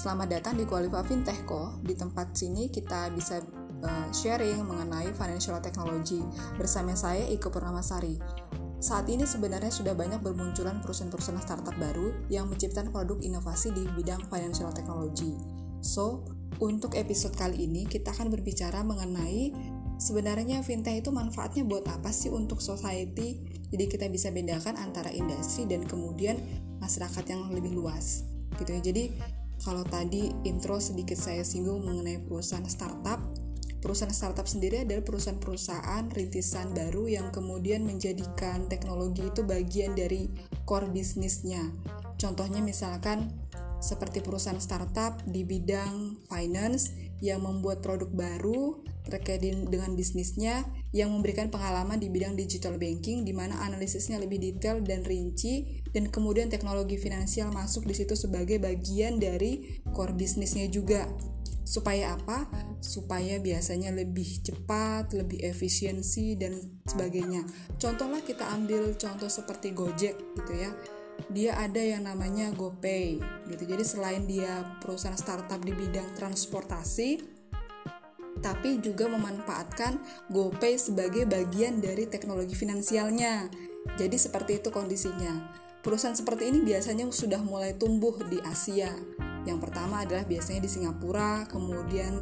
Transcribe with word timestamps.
Selamat 0.00 0.32
datang 0.32 0.56
di 0.56 0.64
Qualifa 0.64 1.04
Fintech 1.04 1.44
Co. 1.44 1.76
Di 1.84 1.92
tempat 1.92 2.32
sini 2.32 2.72
kita 2.72 3.12
bisa 3.12 3.36
uh, 3.84 4.08
sharing 4.08 4.64
mengenai 4.64 5.12
financial 5.12 5.60
technology 5.60 6.24
bersama 6.56 6.96
saya 6.96 7.28
Iko 7.28 7.52
Purnamasari. 7.52 8.16
Saat 8.80 9.12
ini 9.12 9.28
sebenarnya 9.28 9.68
sudah 9.68 9.92
banyak 9.92 10.24
bermunculan 10.24 10.80
perusahaan-perusahaan 10.80 11.44
startup 11.44 11.76
baru 11.76 12.16
yang 12.32 12.48
menciptakan 12.48 12.88
produk 12.88 13.20
inovasi 13.20 13.76
di 13.76 13.84
bidang 13.92 14.24
financial 14.32 14.72
technology. 14.72 15.36
So, 15.84 16.24
untuk 16.64 16.96
episode 16.96 17.36
kali 17.36 17.68
ini 17.68 17.84
kita 17.84 18.16
akan 18.16 18.32
berbicara 18.32 18.80
mengenai 18.80 19.52
sebenarnya 20.00 20.64
fintech 20.64 21.04
itu 21.04 21.12
manfaatnya 21.12 21.68
buat 21.68 21.84
apa 21.92 22.08
sih 22.08 22.32
untuk 22.32 22.64
society? 22.64 23.36
Jadi 23.68 23.84
kita 23.84 24.08
bisa 24.08 24.32
bedakan 24.32 24.80
antara 24.80 25.12
industri 25.12 25.68
dan 25.68 25.84
kemudian 25.84 26.40
masyarakat 26.80 27.24
yang 27.28 27.52
lebih 27.52 27.76
luas 27.76 28.24
gitu 28.56 28.72
ya. 28.72 28.80
Jadi 28.80 29.04
kalau 29.60 29.84
tadi 29.84 30.32
intro 30.48 30.80
sedikit 30.80 31.20
saya 31.20 31.44
singgung 31.44 31.84
mengenai 31.84 32.20
perusahaan 32.24 32.64
startup, 32.64 33.20
perusahaan 33.84 34.12
startup 34.12 34.48
sendiri 34.48 34.88
adalah 34.88 35.04
perusahaan-perusahaan 35.04 36.12
rintisan 36.16 36.72
baru 36.72 37.08
yang 37.08 37.28
kemudian 37.28 37.84
menjadikan 37.84 38.68
teknologi 38.72 39.28
itu 39.28 39.44
bagian 39.44 39.92
dari 39.92 40.32
core 40.64 40.88
bisnisnya. 40.88 41.60
Contohnya 42.16 42.64
misalkan 42.64 43.32
seperti 43.80 44.20
perusahaan 44.20 44.60
startup 44.60 45.24
di 45.24 45.42
bidang 45.42 46.20
finance 46.28 46.92
yang 47.20 47.44
membuat 47.44 47.84
produk 47.84 48.08
baru 48.08 48.80
terkait 49.08 49.40
dengan 49.42 49.96
bisnisnya 49.96 50.64
yang 50.92 51.12
memberikan 51.12 51.48
pengalaman 51.48 51.96
di 51.96 52.12
bidang 52.12 52.36
digital 52.36 52.76
banking 52.76 53.24
di 53.24 53.32
mana 53.32 53.56
analisisnya 53.64 54.20
lebih 54.20 54.38
detail 54.40 54.84
dan 54.84 55.02
rinci 55.02 55.82
dan 55.90 56.12
kemudian 56.12 56.52
teknologi 56.52 57.00
finansial 57.00 57.50
masuk 57.50 57.88
di 57.88 57.96
situ 57.96 58.14
sebagai 58.14 58.60
bagian 58.60 59.16
dari 59.18 59.80
core 59.90 60.14
bisnisnya 60.14 60.68
juga. 60.68 61.08
Supaya 61.64 62.18
apa? 62.18 62.50
Supaya 62.82 63.38
biasanya 63.38 63.94
lebih 63.94 64.42
cepat, 64.42 65.14
lebih 65.14 65.38
efisiensi 65.46 66.34
dan 66.34 66.58
sebagainya. 66.82 67.46
Contohlah 67.78 68.26
kita 68.26 68.42
ambil 68.50 68.98
contoh 68.98 69.30
seperti 69.30 69.70
Gojek 69.70 70.18
gitu 70.34 70.52
ya 70.56 70.72
dia 71.28 71.58
ada 71.60 71.78
yang 71.78 72.08
namanya 72.08 72.48
GoPay 72.56 73.20
gitu. 73.52 73.62
Jadi 73.68 73.84
selain 73.84 74.24
dia 74.24 74.64
perusahaan 74.80 75.18
startup 75.18 75.60
di 75.60 75.76
bidang 75.76 76.16
transportasi, 76.16 77.20
tapi 78.40 78.80
juga 78.80 79.10
memanfaatkan 79.12 80.00
GoPay 80.32 80.80
sebagai 80.80 81.28
bagian 81.28 81.84
dari 81.84 82.08
teknologi 82.08 82.56
finansialnya. 82.56 83.52
Jadi 84.00 84.16
seperti 84.16 84.64
itu 84.64 84.72
kondisinya. 84.72 85.52
Perusahaan 85.80 86.16
seperti 86.16 86.52
ini 86.52 86.60
biasanya 86.60 87.08
sudah 87.08 87.40
mulai 87.40 87.72
tumbuh 87.76 88.12
di 88.28 88.40
Asia. 88.44 88.92
Yang 89.48 89.58
pertama 89.64 90.04
adalah 90.04 90.28
biasanya 90.28 90.60
di 90.60 90.68
Singapura, 90.68 91.48
kemudian 91.48 92.20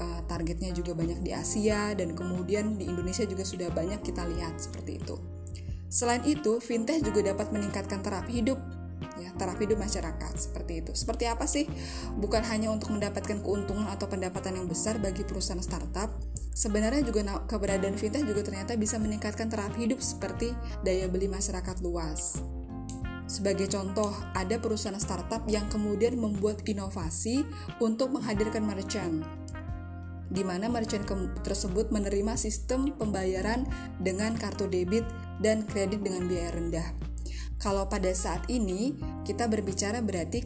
uh, 0.00 0.20
targetnya 0.24 0.72
juga 0.72 0.96
banyak 0.96 1.20
di 1.20 1.36
Asia 1.36 1.92
dan 1.92 2.16
kemudian 2.16 2.80
di 2.80 2.88
Indonesia 2.88 3.28
juga 3.28 3.44
sudah 3.44 3.68
banyak 3.68 4.00
kita 4.00 4.24
lihat 4.24 4.56
seperti 4.56 4.96
itu. 4.96 5.35
Selain 5.86 6.22
itu, 6.26 6.58
fintech 6.58 7.02
juga 7.02 7.32
dapat 7.34 7.54
meningkatkan 7.54 8.02
terapi 8.02 8.42
hidup 8.42 8.58
ya 9.20 9.32
taraf 9.36 9.60
hidup 9.60 9.80
masyarakat 9.80 10.32
seperti 10.36 10.84
itu. 10.84 10.92
Seperti 10.96 11.24
apa 11.28 11.44
sih? 11.44 11.68
Bukan 12.16 12.44
hanya 12.48 12.72
untuk 12.72 12.92
mendapatkan 12.92 13.40
keuntungan 13.44 13.88
atau 13.88 14.08
pendapatan 14.08 14.56
yang 14.60 14.66
besar 14.68 14.96
bagi 15.00 15.24
perusahaan 15.24 15.60
startup, 15.60 16.12
sebenarnya 16.56 17.04
juga 17.04 17.44
keberadaan 17.44 17.96
fintech 17.96 18.24
juga 18.24 18.44
ternyata 18.44 18.76
bisa 18.76 18.96
meningkatkan 18.96 19.48
taraf 19.52 19.72
hidup 19.76 20.00
seperti 20.00 20.52
daya 20.84 21.08
beli 21.08 21.28
masyarakat 21.28 21.80
luas. 21.84 22.40
Sebagai 23.26 23.66
contoh, 23.66 24.14
ada 24.38 24.54
perusahaan 24.62 24.96
startup 25.02 25.42
yang 25.50 25.66
kemudian 25.66 26.14
membuat 26.14 26.62
inovasi 26.62 27.42
untuk 27.82 28.14
menghadirkan 28.14 28.62
merchant 28.62 29.26
di 30.36 30.44
mana 30.44 30.68
merchant 30.68 31.08
tersebut 31.40 31.88
menerima 31.88 32.36
sistem 32.36 32.92
pembayaran 32.92 33.64
dengan 34.04 34.36
kartu 34.36 34.68
debit 34.68 35.08
dan 35.40 35.64
kredit 35.64 36.04
dengan 36.04 36.28
biaya 36.28 36.52
rendah. 36.52 36.88
Kalau 37.56 37.88
pada 37.88 38.12
saat 38.12 38.44
ini 38.52 39.00
kita 39.24 39.48
berbicara 39.48 40.04
berarti 40.04 40.44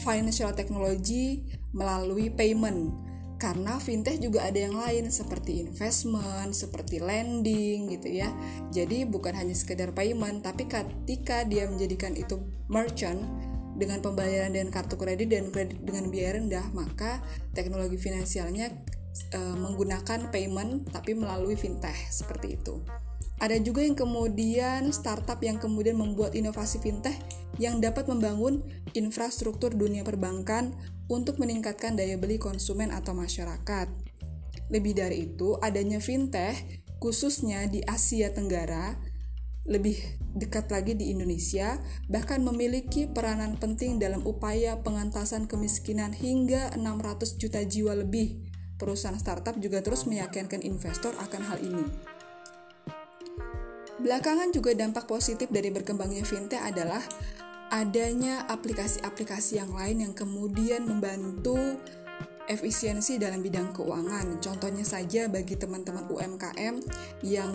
financial 0.00 0.56
technology 0.56 1.44
melalui 1.76 2.32
payment 2.32 2.96
karena 3.38 3.78
fintech 3.78 4.18
juga 4.18 4.50
ada 4.50 4.58
yang 4.58 4.74
lain 4.74 5.14
seperti 5.14 5.62
investment, 5.62 6.58
seperti 6.58 6.98
lending 6.98 7.86
gitu 7.86 8.18
ya. 8.18 8.34
Jadi 8.74 9.06
bukan 9.06 9.30
hanya 9.30 9.54
sekedar 9.54 9.94
payment, 9.94 10.42
tapi 10.42 10.66
ketika 10.66 11.46
dia 11.46 11.70
menjadikan 11.70 12.18
itu 12.18 12.42
merchant 12.66 13.22
dengan 13.78 14.02
pembayaran 14.02 14.50
dengan 14.50 14.74
kartu 14.74 14.98
kredit 14.98 15.30
dan 15.30 15.54
kredit 15.54 15.78
dengan 15.80 16.10
biaya 16.10 16.36
rendah, 16.36 16.66
maka 16.74 17.22
teknologi 17.54 17.94
finansialnya 17.96 18.74
e, 19.30 19.40
menggunakan 19.54 20.34
payment 20.34 20.90
tapi 20.90 21.14
melalui 21.14 21.54
fintech 21.54 21.96
seperti 22.10 22.58
itu. 22.58 22.82
Ada 23.38 23.62
juga 23.62 23.86
yang 23.86 23.94
kemudian 23.94 24.90
startup 24.90 25.38
yang 25.38 25.62
kemudian 25.62 25.94
membuat 25.94 26.34
inovasi 26.34 26.82
fintech 26.82 27.14
yang 27.62 27.78
dapat 27.78 28.10
membangun 28.10 28.66
infrastruktur 28.98 29.70
dunia 29.70 30.02
perbankan 30.02 30.74
untuk 31.06 31.38
meningkatkan 31.38 31.94
daya 31.94 32.18
beli 32.18 32.42
konsumen 32.42 32.90
atau 32.90 33.14
masyarakat. 33.14 33.86
Lebih 34.74 34.92
dari 34.98 35.30
itu, 35.30 35.54
adanya 35.62 36.02
fintech 36.02 36.82
khususnya 36.98 37.70
di 37.70 37.78
Asia 37.86 38.34
Tenggara 38.34 38.98
lebih 39.68 40.00
dekat 40.34 40.72
lagi 40.72 40.96
di 40.96 41.12
Indonesia, 41.12 41.76
bahkan 42.08 42.40
memiliki 42.40 43.04
peranan 43.04 43.60
penting 43.60 44.00
dalam 44.00 44.24
upaya 44.24 44.80
pengentasan 44.80 45.44
kemiskinan 45.44 46.16
hingga 46.16 46.72
600 46.74 47.36
juta 47.36 47.60
jiwa 47.62 47.92
lebih. 47.94 48.48
Perusahaan 48.80 49.18
startup 49.18 49.60
juga 49.60 49.84
terus 49.84 50.08
meyakinkan 50.08 50.64
investor 50.64 51.12
akan 51.20 51.42
hal 51.44 51.58
ini. 51.60 51.84
Belakangan 53.98 54.54
juga 54.54 54.72
dampak 54.78 55.10
positif 55.10 55.50
dari 55.50 55.74
berkembangnya 55.74 56.22
fintech 56.22 56.62
adalah 56.62 57.02
adanya 57.68 58.46
aplikasi-aplikasi 58.46 59.58
yang 59.58 59.74
lain 59.74 60.06
yang 60.06 60.14
kemudian 60.14 60.86
membantu 60.86 61.58
efisiensi 62.48 63.20
dalam 63.20 63.44
bidang 63.44 63.76
keuangan. 63.76 64.40
Contohnya 64.40 64.86
saja 64.86 65.26
bagi 65.28 65.58
teman-teman 65.58 66.08
UMKM 66.08 66.74
yang 67.26 67.52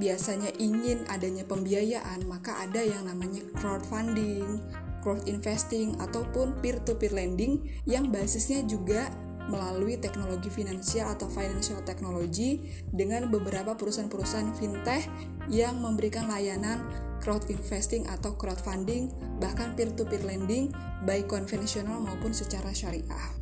biasanya 0.00 0.52
ingin 0.56 1.04
adanya 1.12 1.44
pembiayaan, 1.44 2.24
maka 2.24 2.64
ada 2.64 2.80
yang 2.80 3.04
namanya 3.04 3.44
crowdfunding, 3.58 4.60
crowd 5.04 5.26
investing 5.28 5.98
ataupun 5.98 6.56
peer-to-peer 6.62 7.12
lending 7.12 7.60
yang 7.84 8.08
basisnya 8.08 8.62
juga 8.64 9.10
melalui 9.50 9.98
teknologi 9.98 10.46
finansial 10.46 11.10
atau 11.18 11.26
financial 11.26 11.82
technology 11.82 12.62
dengan 12.94 13.26
beberapa 13.26 13.74
perusahaan-perusahaan 13.74 14.54
fintech 14.54 15.10
yang 15.50 15.82
memberikan 15.82 16.30
layanan 16.30 16.78
crowd 17.18 17.42
investing 17.50 18.06
atau 18.06 18.38
crowdfunding, 18.38 19.10
bahkan 19.42 19.74
peer-to-peer 19.74 20.22
lending, 20.22 20.70
baik 21.02 21.26
konvensional 21.26 21.98
maupun 21.98 22.30
secara 22.30 22.70
syariah. 22.70 23.41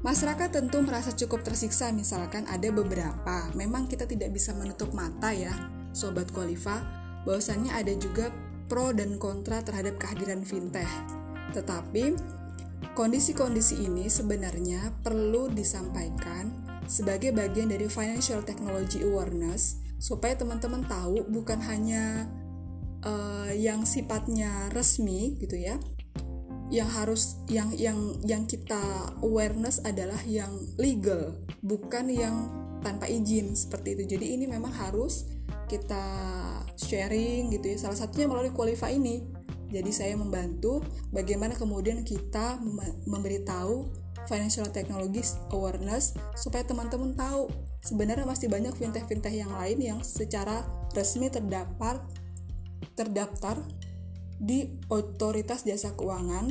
Masyarakat 0.00 0.48
tentu 0.48 0.80
merasa 0.80 1.12
cukup 1.12 1.44
tersiksa 1.44 1.92
misalkan 1.92 2.48
ada 2.48 2.72
beberapa, 2.72 3.52
memang 3.52 3.84
kita 3.84 4.08
tidak 4.08 4.32
bisa 4.32 4.56
menutup 4.56 4.96
mata 4.96 5.28
ya, 5.28 5.52
Sobat 5.92 6.32
Kualifa, 6.32 6.80
bahwasannya 7.28 7.68
ada 7.76 7.92
juga 8.00 8.32
pro 8.64 8.96
dan 8.96 9.20
kontra 9.20 9.60
terhadap 9.60 10.00
kehadiran 10.00 10.40
fintech. 10.40 10.88
Tetapi 11.52 12.16
Kondisi-kondisi 12.90 13.86
ini 13.86 14.08
sebenarnya 14.08 14.90
perlu 15.04 15.52
disampaikan 15.52 16.50
sebagai 16.88 17.30
bagian 17.30 17.70
dari 17.70 17.86
financial 17.86 18.42
technology 18.42 19.04
awareness 19.04 19.78
supaya 20.00 20.34
teman-teman 20.34 20.82
tahu 20.88 21.22
bukan 21.28 21.60
hanya 21.60 22.26
uh, 23.04 23.52
yang 23.52 23.84
sifatnya 23.86 24.72
resmi 24.72 25.38
gitu 25.38 25.60
ya 25.60 25.76
yang 26.70 26.86
harus 26.86 27.42
yang 27.50 27.74
yang 27.74 27.98
yang 28.22 28.46
kita 28.46 28.78
awareness 29.26 29.82
adalah 29.82 30.18
yang 30.22 30.50
legal 30.78 31.34
bukan 31.66 32.06
yang 32.06 32.36
tanpa 32.80 33.10
izin 33.10 33.52
seperti 33.52 33.98
itu. 33.98 34.16
Jadi 34.16 34.26
ini 34.38 34.44
memang 34.46 34.72
harus 34.72 35.28
kita 35.66 36.06
sharing 36.78 37.52
gitu 37.52 37.74
ya. 37.74 37.76
Salah 37.76 37.98
satunya 37.98 38.30
melalui 38.30 38.54
qualify 38.54 38.94
ini. 38.94 39.26
Jadi 39.70 39.90
saya 39.94 40.14
membantu 40.18 40.82
bagaimana 41.14 41.54
kemudian 41.54 42.02
kita 42.02 42.58
memberitahu 43.06 43.86
financial 44.26 44.66
technologies 44.70 45.38
awareness 45.54 46.18
supaya 46.34 46.66
teman-teman 46.66 47.14
tahu 47.14 47.46
sebenarnya 47.78 48.26
masih 48.26 48.50
banyak 48.50 48.74
fintech-fintech 48.74 49.30
yang 49.30 49.50
lain 49.54 49.78
yang 49.78 49.98
secara 50.02 50.66
resmi 50.90 51.30
terdapat 51.30 52.02
terdaftar 52.98 53.62
di 54.40 54.80
otoritas 54.88 55.68
jasa 55.68 55.92
keuangan 55.92 56.48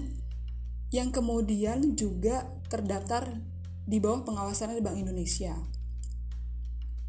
yang 0.94 1.10
kemudian 1.10 1.98
juga 1.98 2.46
terdaftar 2.70 3.42
di 3.90 3.98
bawah 3.98 4.22
pengawasan 4.22 4.78
Bank 4.86 5.02
Indonesia. 5.02 5.58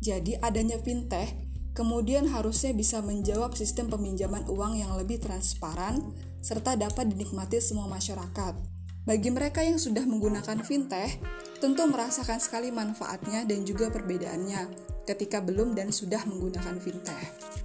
Jadi 0.00 0.40
adanya 0.40 0.80
fintech 0.80 1.50
Kemudian 1.70 2.26
harusnya 2.26 2.74
bisa 2.74 2.98
menjawab 2.98 3.54
sistem 3.54 3.86
peminjaman 3.86 4.42
uang 4.50 4.82
yang 4.82 4.98
lebih 4.98 5.22
transparan 5.22 6.02
serta 6.42 6.74
dapat 6.74 7.14
dinikmati 7.14 7.62
semua 7.62 7.86
masyarakat. 7.86 8.58
Bagi 9.06 9.30
mereka 9.30 9.62
yang 9.62 9.78
sudah 9.78 10.02
menggunakan 10.02 10.66
fintech, 10.66 11.22
tentu 11.62 11.86
merasakan 11.86 12.42
sekali 12.42 12.74
manfaatnya 12.74 13.46
dan 13.46 13.62
juga 13.62 13.88
perbedaannya 13.88 14.90
ketika 15.06 15.38
belum 15.40 15.78
dan 15.78 15.94
sudah 15.94 16.26
menggunakan 16.26 16.76
fintech. 16.82 17.59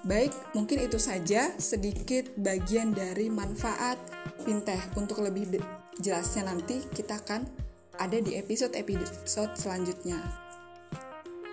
Baik, 0.00 0.32
mungkin 0.56 0.80
itu 0.80 0.96
saja 0.96 1.52
sedikit 1.60 2.32
bagian 2.40 2.96
dari 2.96 3.28
manfaat 3.28 4.00
fintech. 4.40 4.80
Untuk 4.96 5.20
lebih 5.20 5.60
jelasnya 6.00 6.48
nanti 6.48 6.80
kita 6.88 7.20
akan 7.20 7.44
ada 8.00 8.16
di 8.16 8.40
episode-episode 8.40 9.60
selanjutnya. 9.60 10.16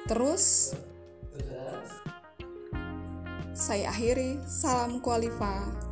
Terus, 0.08 0.72
saya 3.52 3.92
akhiri, 3.92 4.40
salam 4.48 5.04
kualifa. 5.04 5.87